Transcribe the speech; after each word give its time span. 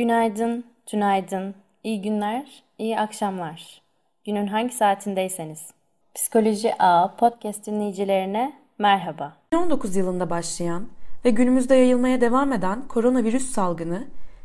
Günaydın, 0.00 0.64
tünaydın, 0.86 1.54
iyi 1.84 2.02
günler, 2.02 2.62
iyi 2.78 2.98
akşamlar. 2.98 3.82
Günün 4.24 4.46
hangi 4.46 4.74
saatindeyseniz. 4.74 5.66
Psikoloji 6.14 6.74
A 6.78 7.16
podcast 7.16 7.66
dinleyicilerine 7.66 8.52
merhaba. 8.78 9.36
2019 9.46 9.96
yılında 9.96 10.30
başlayan 10.30 10.86
ve 11.24 11.30
günümüzde 11.30 11.74
yayılmaya 11.74 12.20
devam 12.20 12.52
eden 12.52 12.88
koronavirüs 12.88 13.50
salgını 13.50 14.04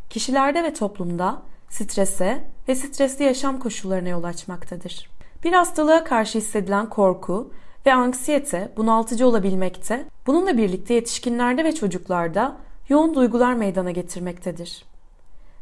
kişilerde 0.10 0.64
ve 0.64 0.74
toplumda 0.74 1.42
strese 1.70 2.44
ve 2.68 2.76
stresli 2.76 3.26
yaşam 3.26 3.60
koşullarına 3.60 4.10
yol 4.10 4.24
açmaktadır. 4.24 5.10
Bir 5.44 5.54
hastalığa 5.54 6.04
karşı 6.04 6.38
hissedilen 6.38 6.90
korku 6.90 7.52
ve 7.86 7.94
anksiyete 7.94 8.72
bunaltıcı 8.78 9.28
olabilmekte, 9.28 10.06
bununla 10.28 10.58
birlikte 10.58 10.94
yetişkinlerde 10.94 11.64
ve 11.64 11.76
çocuklarda 11.76 12.58
yoğun 12.90 13.16
duygular 13.16 13.54
meydana 13.54 13.92
getirmektedir. 13.92 14.95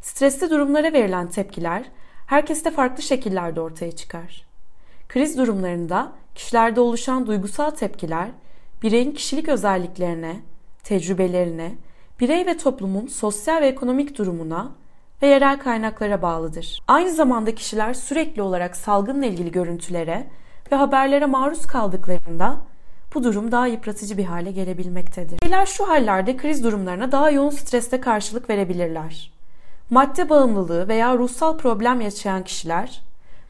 Stresli 0.03 0.49
durumlara 0.49 0.93
verilen 0.93 1.27
tepkiler 1.27 1.83
herkeste 2.25 2.71
farklı 2.71 3.03
şekillerde 3.03 3.61
ortaya 3.61 3.91
çıkar. 3.91 4.45
Kriz 5.09 5.37
durumlarında 5.37 6.11
kişilerde 6.35 6.79
oluşan 6.79 7.27
duygusal 7.27 7.69
tepkiler 7.69 8.29
bireyin 8.81 9.11
kişilik 9.11 9.49
özelliklerine, 9.49 10.39
tecrübelerine, 10.83 11.75
birey 12.19 12.45
ve 12.45 12.57
toplumun 12.57 13.07
sosyal 13.07 13.61
ve 13.61 13.67
ekonomik 13.67 14.17
durumuna 14.17 14.71
ve 15.21 15.27
yerel 15.27 15.59
kaynaklara 15.59 16.21
bağlıdır. 16.21 16.79
Aynı 16.87 17.11
zamanda 17.11 17.55
kişiler 17.55 17.93
sürekli 17.93 18.41
olarak 18.41 18.77
salgınla 18.77 19.25
ilgili 19.25 19.51
görüntülere 19.51 20.27
ve 20.71 20.75
haberlere 20.75 21.25
maruz 21.25 21.65
kaldıklarında 21.65 22.57
bu 23.13 23.23
durum 23.23 23.51
daha 23.51 23.67
yıpratıcı 23.67 24.17
bir 24.17 24.25
hale 24.25 24.51
gelebilmektedir. 24.51 25.39
Bireyler 25.41 25.65
şu 25.65 25.87
hallerde 25.87 26.37
kriz 26.37 26.63
durumlarına 26.63 27.11
daha 27.11 27.29
yoğun 27.29 27.49
stresle 27.49 28.01
karşılık 28.01 28.49
verebilirler 28.49 29.32
madde 29.93 30.29
bağımlılığı 30.29 30.87
veya 30.87 31.17
ruhsal 31.17 31.57
problem 31.57 32.01
yaşayan 32.01 32.43
kişiler, 32.43 33.01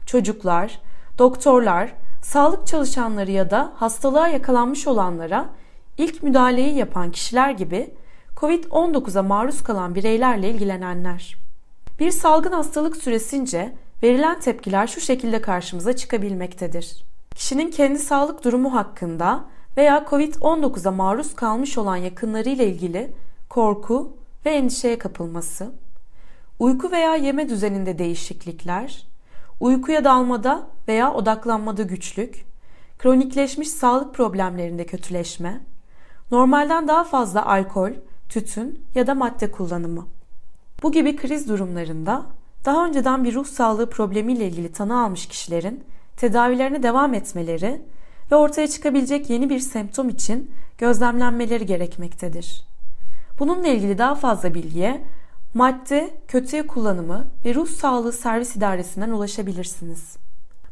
çocuklar, 0.06 0.80
doktorlar, 1.18 1.94
sağlık 2.22 2.66
çalışanları 2.66 3.30
ya 3.30 3.50
da 3.50 3.72
hastalığa 3.76 4.28
yakalanmış 4.28 4.86
olanlara 4.86 5.48
ilk 5.98 6.22
müdahaleyi 6.22 6.74
yapan 6.74 7.10
kişiler 7.10 7.50
gibi 7.50 7.94
COVID-19'a 8.36 9.22
maruz 9.22 9.62
kalan 9.62 9.94
bireylerle 9.94 10.50
ilgilenenler. 10.50 11.36
Bir 12.00 12.10
salgın 12.10 12.52
hastalık 12.52 12.96
süresince 12.96 13.72
verilen 14.02 14.40
tepkiler 14.40 14.86
şu 14.86 15.00
şekilde 15.00 15.40
karşımıza 15.40 15.96
çıkabilmektedir. 15.96 17.04
Kişinin 17.34 17.70
kendi 17.70 17.98
sağlık 17.98 18.44
durumu 18.44 18.74
hakkında 18.74 19.44
veya 19.76 20.04
COVID-19'a 20.10 20.90
maruz 20.90 21.34
kalmış 21.34 21.78
olan 21.78 21.96
yakınlarıyla 21.96 22.64
ilgili 22.64 23.12
korku 23.48 24.16
ve 24.46 24.50
endişeye 24.50 24.98
kapılması, 24.98 25.72
Uyku 26.58 26.92
veya 26.92 27.16
yeme 27.16 27.48
düzeninde 27.48 27.98
değişiklikler, 27.98 29.06
uykuya 29.60 30.04
dalmada 30.04 30.66
veya 30.88 31.12
odaklanmada 31.14 31.82
güçlük, 31.82 32.44
kronikleşmiş 32.98 33.68
sağlık 33.68 34.14
problemlerinde 34.14 34.86
kötüleşme, 34.86 35.60
normalden 36.30 36.88
daha 36.88 37.04
fazla 37.04 37.46
alkol, 37.46 37.90
tütün 38.28 38.84
ya 38.94 39.06
da 39.06 39.14
madde 39.14 39.50
kullanımı. 39.50 40.06
Bu 40.82 40.92
gibi 40.92 41.16
kriz 41.16 41.48
durumlarında 41.48 42.26
daha 42.64 42.86
önceden 42.86 43.24
bir 43.24 43.34
ruh 43.34 43.46
sağlığı 43.46 43.90
problemiyle 43.90 44.48
ilgili 44.48 44.72
tanı 44.72 45.04
almış 45.04 45.26
kişilerin 45.26 45.84
tedavilerine 46.16 46.82
devam 46.82 47.14
etmeleri 47.14 47.82
ve 48.32 48.36
ortaya 48.36 48.68
çıkabilecek 48.68 49.30
yeni 49.30 49.50
bir 49.50 49.58
semptom 49.58 50.08
için 50.08 50.50
gözlemlenmeleri 50.78 51.66
gerekmektedir. 51.66 52.64
Bununla 53.38 53.68
ilgili 53.68 53.98
daha 53.98 54.14
fazla 54.14 54.54
bilgiye 54.54 55.04
madde, 55.54 56.10
kötüye 56.28 56.66
kullanımı 56.66 57.26
ve 57.44 57.54
ruh 57.54 57.68
sağlığı 57.68 58.12
servis 58.12 58.56
idaresinden 58.56 59.10
ulaşabilirsiniz. 59.10 60.16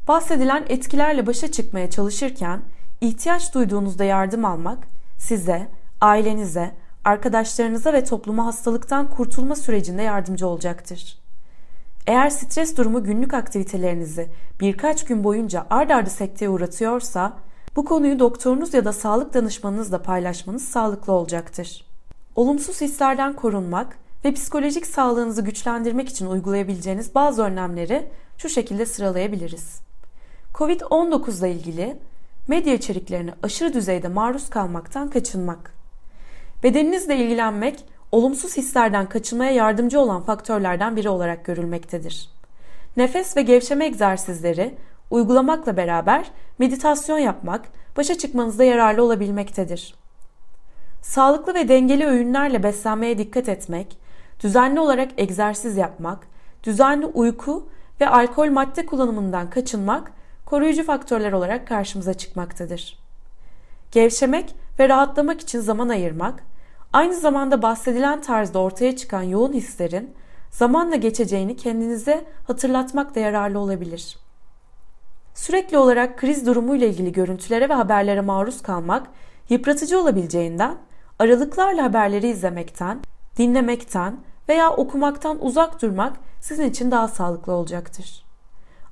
Bahsedilen 0.08 0.64
etkilerle 0.68 1.26
başa 1.26 1.50
çıkmaya 1.52 1.90
çalışırken 1.90 2.60
ihtiyaç 3.00 3.54
duyduğunuzda 3.54 4.04
yardım 4.04 4.44
almak 4.44 4.78
size, 5.18 5.68
ailenize, 6.00 6.70
arkadaşlarınıza 7.04 7.92
ve 7.92 8.04
topluma 8.04 8.46
hastalıktan 8.46 9.10
kurtulma 9.10 9.56
sürecinde 9.56 10.02
yardımcı 10.02 10.46
olacaktır. 10.46 11.18
Eğer 12.06 12.30
stres 12.30 12.76
durumu 12.76 13.04
günlük 13.04 13.34
aktivitelerinizi 13.34 14.28
birkaç 14.60 15.04
gün 15.04 15.24
boyunca 15.24 15.66
ard 15.70 15.90
arda 15.90 16.10
sekteye 16.10 16.48
uğratıyorsa, 16.48 17.32
bu 17.76 17.84
konuyu 17.84 18.18
doktorunuz 18.18 18.74
ya 18.74 18.84
da 18.84 18.92
sağlık 18.92 19.34
danışmanınızla 19.34 20.02
paylaşmanız 20.02 20.64
sağlıklı 20.64 21.12
olacaktır. 21.12 21.86
Olumsuz 22.36 22.80
hislerden 22.80 23.32
korunmak 23.32 24.01
ve 24.24 24.32
psikolojik 24.32 24.86
sağlığınızı 24.86 25.42
güçlendirmek 25.42 26.08
için 26.08 26.26
uygulayabileceğiniz 26.26 27.14
bazı 27.14 27.42
önlemleri 27.42 28.08
şu 28.38 28.48
şekilde 28.48 28.86
sıralayabiliriz. 28.86 29.80
Covid-19 30.54 31.38
ile 31.38 31.52
ilgili 31.52 31.96
medya 32.48 32.74
içeriklerine 32.74 33.34
aşırı 33.42 33.72
düzeyde 33.72 34.08
maruz 34.08 34.50
kalmaktan 34.50 35.10
kaçınmak. 35.10 35.74
Bedeninizle 36.62 37.16
ilgilenmek 37.16 37.84
olumsuz 38.12 38.56
hislerden 38.56 39.08
kaçınmaya 39.08 39.50
yardımcı 39.50 40.00
olan 40.00 40.22
faktörlerden 40.22 40.96
biri 40.96 41.08
olarak 41.08 41.44
görülmektedir. 41.44 42.30
Nefes 42.96 43.36
ve 43.36 43.42
gevşeme 43.42 43.86
egzersizleri 43.86 44.74
uygulamakla 45.10 45.76
beraber 45.76 46.30
meditasyon 46.58 47.18
yapmak 47.18 47.68
başa 47.96 48.18
çıkmanızda 48.18 48.64
yararlı 48.64 49.04
olabilmektedir. 49.04 49.94
Sağlıklı 51.02 51.54
ve 51.54 51.68
dengeli 51.68 52.06
öğünlerle 52.06 52.62
beslenmeye 52.62 53.18
dikkat 53.18 53.48
etmek, 53.48 53.96
düzenli 54.42 54.80
olarak 54.80 55.10
egzersiz 55.16 55.76
yapmak, 55.76 56.26
düzenli 56.64 57.06
uyku 57.06 57.68
ve 58.00 58.08
alkol 58.08 58.50
madde 58.50 58.86
kullanımından 58.86 59.50
kaçınmak 59.50 60.12
koruyucu 60.46 60.84
faktörler 60.84 61.32
olarak 61.32 61.68
karşımıza 61.68 62.14
çıkmaktadır. 62.14 62.98
Gevşemek 63.92 64.54
ve 64.78 64.88
rahatlamak 64.88 65.40
için 65.40 65.60
zaman 65.60 65.88
ayırmak, 65.88 66.44
aynı 66.92 67.14
zamanda 67.14 67.62
bahsedilen 67.62 68.22
tarzda 68.22 68.58
ortaya 68.58 68.96
çıkan 68.96 69.22
yoğun 69.22 69.52
hislerin 69.52 70.14
zamanla 70.50 70.96
geçeceğini 70.96 71.56
kendinize 71.56 72.24
hatırlatmak 72.46 73.14
da 73.14 73.20
yararlı 73.20 73.58
olabilir. 73.58 74.18
Sürekli 75.34 75.78
olarak 75.78 76.18
kriz 76.18 76.46
durumuyla 76.46 76.86
ilgili 76.86 77.12
görüntülere 77.12 77.68
ve 77.68 77.74
haberlere 77.74 78.20
maruz 78.20 78.62
kalmak 78.62 79.06
yıpratıcı 79.48 80.00
olabileceğinden 80.00 80.76
aralıklarla 81.18 81.82
haberleri 81.82 82.28
izlemekten, 82.28 83.00
dinlemekten 83.38 84.16
veya 84.48 84.70
okumaktan 84.70 85.44
uzak 85.44 85.82
durmak 85.82 86.16
sizin 86.40 86.70
için 86.70 86.90
daha 86.90 87.08
sağlıklı 87.08 87.52
olacaktır. 87.52 88.24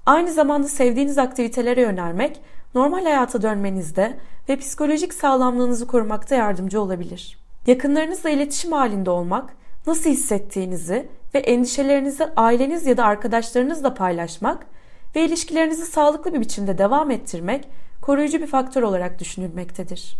Aynı 0.06 0.32
zamanda 0.32 0.68
sevdiğiniz 0.68 1.18
aktivitelere 1.18 1.80
yönelmek 1.80 2.40
normal 2.74 3.04
hayata 3.04 3.42
dönmenizde 3.42 4.16
ve 4.48 4.56
psikolojik 4.56 5.14
sağlamlığınızı 5.14 5.86
korumakta 5.86 6.34
yardımcı 6.34 6.80
olabilir. 6.80 7.38
Yakınlarınızla 7.66 8.30
iletişim 8.30 8.72
halinde 8.72 9.10
olmak, 9.10 9.56
nasıl 9.86 10.10
hissettiğinizi 10.10 11.08
ve 11.34 11.38
endişelerinizi 11.38 12.28
aileniz 12.36 12.86
ya 12.86 12.96
da 12.96 13.04
arkadaşlarınızla 13.04 13.94
paylaşmak 13.94 14.66
ve 15.16 15.24
ilişkilerinizi 15.24 15.86
sağlıklı 15.86 16.32
bir 16.32 16.40
biçimde 16.40 16.78
devam 16.78 17.10
ettirmek 17.10 17.68
koruyucu 18.02 18.40
bir 18.40 18.46
faktör 18.46 18.82
olarak 18.82 19.18
düşünülmektedir. 19.18 20.16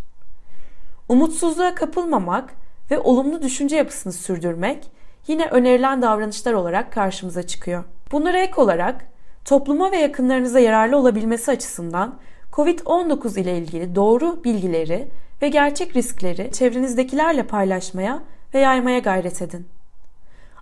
Umutsuzluğa 1.09 1.75
kapılmamak 1.75 2.55
ve 2.91 2.99
olumlu 2.99 3.43
düşünce 3.43 3.77
yapısını 3.77 4.13
sürdürmek 4.13 4.91
yine 5.27 5.47
önerilen 5.47 6.03
davranışlar 6.03 6.53
olarak 6.53 6.93
karşımıza 6.93 7.43
çıkıyor. 7.43 7.85
Bunlara 8.13 8.39
ek 8.39 8.61
olarak 8.61 9.05
topluma 9.45 9.93
ve 9.93 9.97
yakınlarınıza 9.97 10.61
yararlı 10.61 10.97
olabilmesi 10.97 11.51
açısından 11.51 12.19
COVID-19 12.53 13.41
ile 13.41 13.59
ilgili 13.59 13.95
doğru 13.95 14.45
bilgileri 14.45 15.09
ve 15.43 15.49
gerçek 15.49 15.97
riskleri 15.97 16.53
çevrenizdekilerle 16.53 17.43
paylaşmaya 17.43 18.23
ve 18.55 18.59
yaymaya 18.59 18.99
gayret 18.99 19.43
edin. 19.43 19.69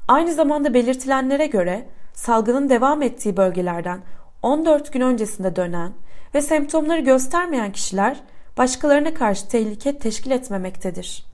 Aynı 0.09 0.33
zamanda 0.33 0.75
belirtilenlere 0.75 1.47
göre 1.47 1.89
salgının 2.15 2.69
devam 2.69 3.03
ettiği 3.03 3.37
bölgelerden 3.37 4.01
14 4.43 4.93
gün 4.93 5.01
öncesinde 5.01 5.57
dönen 5.57 5.93
ve 6.35 6.41
semptomları 6.41 7.01
göstermeyen 7.01 7.73
kişiler 7.73 8.21
başkalarına 8.59 9.15
karşı 9.15 9.49
tehlike 9.49 9.99
teşkil 9.99 10.31
etmemektedir. 10.31 11.25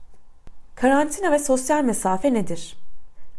Karantina 0.75 1.31
ve 1.31 1.39
sosyal 1.39 1.83
mesafe 1.83 2.33
nedir? 2.33 2.84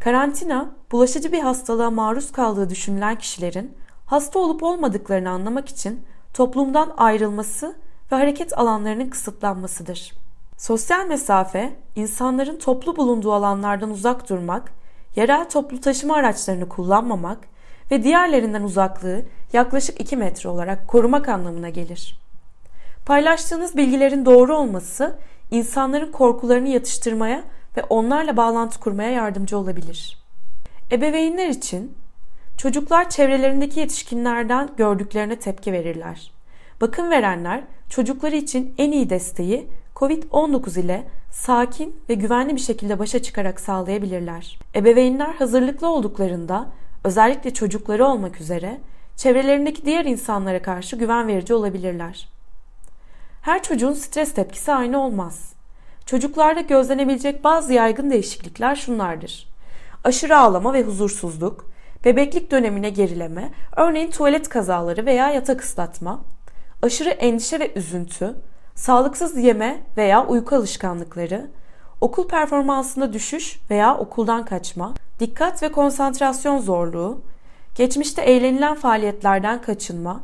Karantina, 0.01 0.71
bulaşıcı 0.93 1.33
bir 1.33 1.41
hastalığa 1.41 1.91
maruz 1.91 2.33
kaldığı 2.33 2.71
düşünülen 2.71 3.19
kişilerin 3.19 3.77
hasta 4.07 4.39
olup 4.39 4.63
olmadıklarını 4.63 5.31
anlamak 5.31 5.69
için 5.69 6.07
toplumdan 6.35 6.95
ayrılması 6.97 7.77
ve 8.13 8.17
hareket 8.17 8.59
alanlarının 8.59 9.09
kısıtlanmasıdır. 9.09 10.13
Sosyal 10.57 11.07
mesafe, 11.07 11.77
insanların 11.97 12.59
toplu 12.59 12.97
bulunduğu 12.97 13.33
alanlardan 13.33 13.91
uzak 13.91 14.29
durmak, 14.29 14.73
yerel 15.17 15.49
toplu 15.51 15.81
taşıma 15.81 16.15
araçlarını 16.15 16.69
kullanmamak 16.69 17.39
ve 17.91 18.03
diğerlerinden 18.03 18.63
uzaklığı 18.63 19.23
yaklaşık 19.53 20.01
2 20.01 20.17
metre 20.17 20.49
olarak 20.49 20.89
korumak 20.89 21.29
anlamına 21.29 21.69
gelir. 21.69 22.21
Paylaştığınız 23.07 23.77
bilgilerin 23.77 24.27
doğru 24.27 24.57
olması 24.57 25.19
insanların 25.51 26.13
korkularını 26.13 26.69
yatıştırmaya 26.69 27.43
ve 27.77 27.83
onlarla 27.83 28.37
bağlantı 28.37 28.81
kurmaya 28.81 29.11
yardımcı 29.11 29.59
olabilir. 29.59 30.19
Ebeveynler 30.93 31.49
için 31.49 31.97
çocuklar 32.57 33.11
çevrelerindeki 33.11 33.81
yetişkinlerden 33.81 34.69
gördüklerine 34.77 35.39
tepki 35.39 35.73
verirler. 35.73 36.33
Bakım 36.81 37.11
verenler 37.11 37.65
çocukları 37.89 38.37
için 38.37 38.75
en 38.79 38.93
iyi 38.93 39.11
desteği 39.11 39.67
COVID-19 39.97 40.81
ile 40.81 41.09
sakin 41.31 42.01
ve 42.09 42.15
güvenli 42.15 42.55
bir 42.55 42.61
şekilde 42.61 42.99
başa 42.99 43.23
çıkarak 43.23 43.61
sağlayabilirler. 43.61 44.59
Ebeveynler 44.75 45.35
hazırlıklı 45.35 45.89
olduklarında 45.89 46.67
özellikle 47.05 47.55
çocukları 47.55 48.07
olmak 48.07 48.41
üzere 48.41 48.81
çevrelerindeki 49.17 49.87
diğer 49.87 50.05
insanlara 50.05 50.63
karşı 50.63 50.97
güven 50.97 51.29
verici 51.29 51.55
olabilirler. 51.55 52.29
Her 53.43 53.63
çocuğun 53.63 53.93
stres 53.93 54.35
tepkisi 54.35 54.73
aynı 54.73 55.05
olmaz. 55.05 55.56
Çocuklarda 56.07 56.61
gözlenebilecek 56.61 57.45
bazı 57.45 57.73
yaygın 57.73 58.11
değişiklikler 58.11 58.77
şunlardır. 58.77 59.49
Aşırı 60.05 60.39
ağlama 60.39 60.73
ve 60.73 60.83
huzursuzluk, 60.83 61.67
bebeklik 62.05 62.51
dönemine 62.51 62.91
gerileme, 62.91 63.51
örneğin 63.77 64.11
tuvalet 64.11 64.49
kazaları 64.49 65.07
veya 65.07 65.31
yatak 65.31 65.63
ıslatma, 65.63 66.21
aşırı 66.83 67.11
endişe 67.11 67.61
ve 67.61 67.73
üzüntü, 67.75 68.35
sağlıksız 68.75 69.37
yeme 69.37 69.83
veya 69.97 70.27
uyku 70.27 70.57
alışkanlıkları, 70.57 71.51
okul 72.01 72.29
performansında 72.29 73.13
düşüş 73.13 73.61
veya 73.71 73.99
okuldan 73.99 74.45
kaçma, 74.45 74.95
dikkat 75.21 75.63
ve 75.63 75.73
konsantrasyon 75.73 76.59
zorluğu, 76.59 77.21
geçmişte 77.75 78.23
eğlenilen 78.23 78.75
faaliyetlerden 78.75 79.63
kaçınma, 79.63 80.21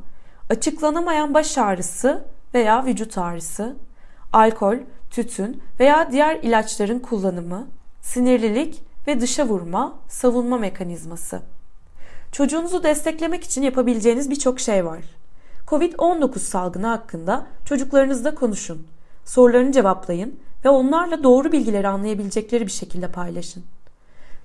açıklanamayan 0.51 1.35
baş 1.35 1.59
ağrısı 1.59 2.25
veya 2.55 2.85
vücut 2.85 3.19
ağrısı, 3.19 3.77
alkol, 4.33 4.77
tütün 5.13 5.63
veya 5.81 6.13
diğer 6.13 6.37
ilaçların 6.37 6.99
kullanımı, 6.99 7.67
sinirlilik 8.01 8.83
ve 9.07 9.21
dışa 9.21 9.47
vurma, 9.49 9.99
savunma 10.09 10.59
mekanizması. 10.59 11.43
Çocuğunuzu 12.33 12.83
desteklemek 12.83 13.45
için 13.45 13.63
yapabileceğiniz 13.63 14.31
birçok 14.31 14.61
şey 14.61 14.87
var. 14.87 15.05
Covid-19 15.67 16.39
salgını 16.39 16.87
hakkında 16.87 17.47
çocuklarınızla 17.65 18.35
konuşun. 18.35 18.87
Sorularını 19.25 19.73
cevaplayın 19.73 20.39
ve 20.65 20.69
onlarla 20.69 21.23
doğru 21.23 21.53
bilgileri 21.53 21.89
anlayabilecekleri 21.89 22.67
bir 22.67 22.73
şekilde 22.73 23.09
paylaşın. 23.09 23.65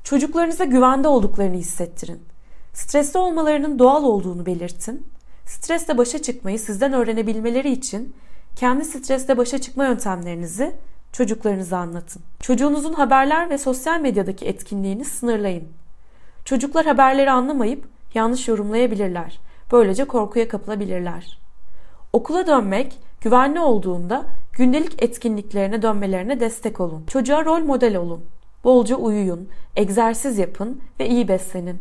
Çocuklarınıza 0.03 0.63
güvende 0.63 1.07
olduklarını 1.07 1.55
hissettirin. 1.55 2.21
Stresli 2.73 3.19
olmalarının 3.19 3.79
doğal 3.79 4.03
olduğunu 4.03 4.45
belirtin. 4.45 5.07
Stresle 5.45 5.97
başa 5.97 6.21
çıkmayı 6.21 6.59
sizden 6.59 6.93
öğrenebilmeleri 6.93 7.71
için 7.71 8.15
kendi 8.57 8.85
stresle 8.85 9.37
başa 9.37 9.57
çıkma 9.57 9.85
yöntemlerinizi 9.85 10.75
çocuklarınıza 11.11 11.77
anlatın. 11.77 12.21
Çocuğunuzun 12.39 12.93
haberler 12.93 13.49
ve 13.49 13.57
sosyal 13.57 13.99
medyadaki 13.99 14.45
etkinliğini 14.45 15.05
sınırlayın. 15.05 15.67
Çocuklar 16.45 16.85
haberleri 16.85 17.31
anlamayıp 17.31 17.87
yanlış 18.13 18.47
yorumlayabilirler. 18.47 19.39
Böylece 19.71 20.05
korkuya 20.05 20.47
kapılabilirler. 20.47 21.39
Okula 22.13 22.47
dönmek 22.47 22.99
güvenli 23.21 23.59
olduğunda 23.59 24.25
gündelik 24.53 25.03
etkinliklerine 25.03 25.81
dönmelerine 25.81 26.39
destek 26.39 26.81
olun. 26.81 27.03
Çocuğa 27.07 27.45
rol 27.45 27.59
model 27.59 27.95
olun. 27.95 28.25
Bolca 28.63 28.95
uyuyun, 28.95 29.49
egzersiz 29.75 30.37
yapın 30.37 30.81
ve 30.99 31.09
iyi 31.09 31.27
beslenin. 31.27 31.79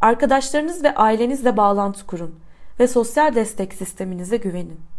Arkadaşlarınız 0.00 0.84
ve 0.84 0.94
ailenizle 0.94 1.56
bağlantı 1.56 2.06
kurun 2.06 2.34
ve 2.80 2.88
sosyal 2.88 3.34
destek 3.34 3.74
sisteminize 3.74 4.36
güvenin. 4.36 4.95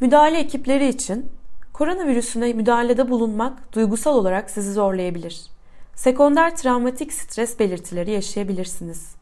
Müdahale 0.00 0.38
ekipleri 0.38 0.88
için 0.88 1.30
koronavirüsüne 1.72 2.52
müdahalede 2.52 3.10
bulunmak 3.10 3.72
duygusal 3.72 4.14
olarak 4.14 4.50
sizi 4.50 4.72
zorlayabilir. 4.72 5.46
Sekonder 5.94 6.56
travmatik 6.56 7.12
stres 7.12 7.58
belirtileri 7.58 8.10
yaşayabilirsiniz. 8.10 9.14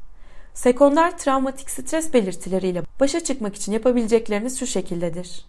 Sekonder 0.54 1.19
travmatik 1.19 1.70
stres 1.70 2.14
belirtileriyle 2.14 2.82
başa 3.00 3.20
çıkmak 3.24 3.54
için 3.54 3.72
yapabilecekleriniz 3.72 4.58
şu 4.58 4.66
şekildedir. 4.66 5.44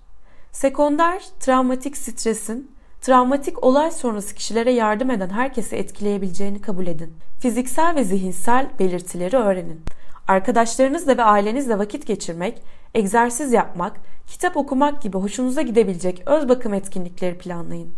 Sekonder 0.51 1.23
travmatik 1.39 1.97
stresin 1.97 2.71
travmatik 3.01 3.63
olay 3.63 3.91
sonrası 3.91 4.35
kişilere 4.35 4.71
yardım 4.71 5.11
eden 5.11 5.29
herkesi 5.29 5.75
etkileyebileceğini 5.75 6.61
kabul 6.61 6.87
edin. 6.87 7.13
Fiziksel 7.39 7.95
ve 7.95 8.03
zihinsel 8.03 8.69
belirtileri 8.79 9.37
öğrenin. 9.37 9.81
Arkadaşlarınızla 10.27 11.17
ve 11.17 11.23
ailenizle 11.23 11.79
vakit 11.79 12.07
geçirmek, 12.07 12.61
egzersiz 12.93 13.53
yapmak, 13.53 13.93
kitap 14.27 14.57
okumak 14.57 15.01
gibi 15.01 15.17
hoşunuza 15.17 15.61
gidebilecek 15.61 16.23
öz 16.25 16.49
bakım 16.49 16.73
etkinlikleri 16.73 17.37
planlayın. 17.37 17.93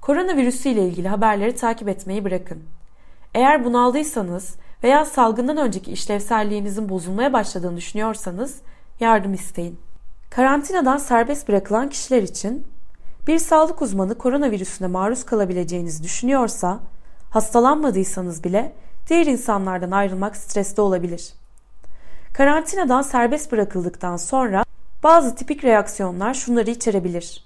Koronavirüsü 0.00 0.68
ile 0.68 0.86
ilgili 0.88 1.08
haberleri 1.08 1.54
takip 1.54 1.88
etmeyi 1.88 2.24
bırakın. 2.24 2.62
Eğer 3.34 3.64
bunaldıysanız 3.64 4.56
veya 4.84 5.04
salgından 5.04 5.56
önceki 5.56 5.92
işlevselliğinizin 5.92 6.88
bozulmaya 6.88 7.32
başladığını 7.32 7.76
düşünüyorsanız 7.76 8.60
yardım 9.00 9.34
isteyin. 9.34 9.78
Karantinadan 10.30 10.96
serbest 10.96 11.48
bırakılan 11.48 11.88
kişiler 11.88 12.22
için 12.22 12.66
bir 13.26 13.38
sağlık 13.38 13.82
uzmanı 13.82 14.18
koronavirüsüne 14.18 14.88
maruz 14.88 15.24
kalabileceğinizi 15.24 16.02
düşünüyorsa, 16.02 16.80
hastalanmadıysanız 17.30 18.44
bile 18.44 18.72
diğer 19.08 19.26
insanlardan 19.26 19.90
ayrılmak 19.90 20.36
stresli 20.36 20.80
olabilir. 20.80 21.32
Karantinadan 22.34 23.02
serbest 23.02 23.52
bırakıldıktan 23.52 24.16
sonra 24.16 24.64
bazı 25.02 25.34
tipik 25.34 25.64
reaksiyonlar 25.64 26.34
şunları 26.34 26.70
içerebilir. 26.70 27.44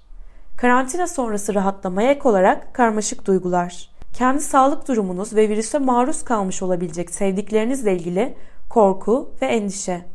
Karantina 0.57 1.07
sonrası 1.07 1.55
rahatlamaya 1.55 2.11
ek 2.11 2.29
olarak 2.29 2.73
karmaşık 2.73 3.25
duygular, 3.25 3.89
kendi 4.13 4.41
sağlık 4.41 4.87
durumunuz 4.87 5.35
ve 5.35 5.49
virüse 5.49 5.79
maruz 5.79 6.23
kalmış 6.23 6.61
olabilecek 6.61 7.11
sevdiklerinizle 7.11 7.93
ilgili 7.93 8.35
korku 8.69 9.31
ve 9.41 9.45
endişe. 9.45 10.05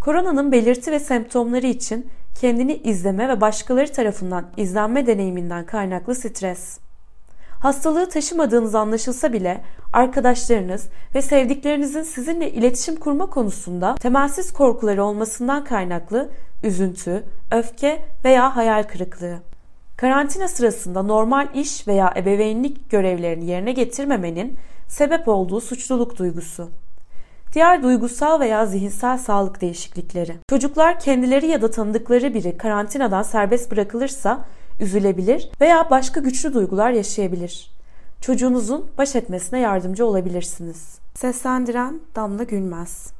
Koronanın 0.00 0.52
belirti 0.52 0.92
ve 0.92 1.00
semptomları 1.00 1.66
için 1.66 2.10
kendini 2.40 2.74
izleme 2.76 3.28
ve 3.28 3.40
başkaları 3.40 3.92
tarafından 3.92 4.46
izlenme 4.56 5.06
deneyiminden 5.06 5.66
kaynaklı 5.66 6.14
stres. 6.14 6.78
Hastalığı 7.60 8.08
taşımadığınız 8.08 8.74
anlaşılsa 8.74 9.32
bile 9.32 9.60
arkadaşlarınız 9.92 10.88
ve 11.14 11.22
sevdiklerinizin 11.22 12.02
sizinle 12.02 12.50
iletişim 12.50 12.96
kurma 12.96 13.26
konusunda 13.26 13.94
temelsiz 13.94 14.52
korkuları 14.52 15.04
olmasından 15.04 15.64
kaynaklı 15.64 16.30
üzüntü, 16.62 17.24
öfke 17.50 18.04
veya 18.24 18.56
hayal 18.56 18.82
kırıklığı. 18.82 19.38
Karantina 19.96 20.48
sırasında 20.48 21.02
normal 21.02 21.48
iş 21.54 21.88
veya 21.88 22.14
ebeveynlik 22.16 22.90
görevlerini 22.90 23.46
yerine 23.46 23.72
getirmemenin 23.72 24.56
sebep 24.88 25.28
olduğu 25.28 25.60
suçluluk 25.60 26.18
duygusu. 26.18 26.70
Diğer 27.54 27.82
duygusal 27.82 28.40
veya 28.40 28.66
zihinsel 28.66 29.18
sağlık 29.18 29.60
değişiklikleri. 29.60 30.36
Çocuklar 30.50 31.00
kendileri 31.00 31.46
ya 31.46 31.62
da 31.62 31.70
tanıdıkları 31.70 32.34
biri 32.34 32.56
karantinadan 32.56 33.22
serbest 33.22 33.70
bırakılırsa 33.70 34.44
üzülebilir 34.80 35.50
veya 35.60 35.90
başka 35.90 36.20
güçlü 36.20 36.54
duygular 36.54 36.90
yaşayabilir. 36.90 37.70
Çocuğunuzun 38.20 38.90
baş 38.98 39.16
etmesine 39.16 39.60
yardımcı 39.60 40.06
olabilirsiniz. 40.06 40.98
Seslendiren 41.14 42.00
Damla 42.16 42.42
Gülmez 42.42 43.19